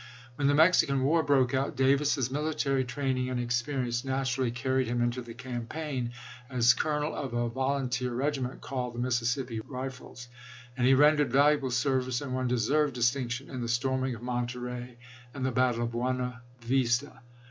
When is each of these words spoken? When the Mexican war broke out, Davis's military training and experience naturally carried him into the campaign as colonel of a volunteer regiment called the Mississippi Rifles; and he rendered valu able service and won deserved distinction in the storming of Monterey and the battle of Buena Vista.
When 0.33 0.47
the 0.47 0.55
Mexican 0.55 1.03
war 1.03 1.21
broke 1.21 1.53
out, 1.53 1.75
Davis's 1.75 2.31
military 2.31 2.83
training 2.83 3.29
and 3.29 3.39
experience 3.39 4.03
naturally 4.03 4.49
carried 4.49 4.87
him 4.87 4.99
into 4.99 5.21
the 5.21 5.35
campaign 5.35 6.13
as 6.49 6.73
colonel 6.73 7.13
of 7.13 7.35
a 7.35 7.47
volunteer 7.49 8.11
regiment 8.11 8.61
called 8.61 8.95
the 8.95 8.99
Mississippi 8.99 9.59
Rifles; 9.59 10.27
and 10.75 10.87
he 10.87 10.95
rendered 10.95 11.29
valu 11.29 11.53
able 11.53 11.69
service 11.69 12.19
and 12.19 12.33
won 12.33 12.47
deserved 12.47 12.95
distinction 12.95 13.47
in 13.51 13.61
the 13.61 13.67
storming 13.69 14.15
of 14.15 14.23
Monterey 14.23 14.97
and 15.35 15.45
the 15.45 15.51
battle 15.51 15.83
of 15.83 15.91
Buena 15.91 16.41
Vista. 16.61 17.21